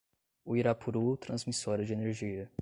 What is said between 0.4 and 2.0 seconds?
Uirapuru Transmissora de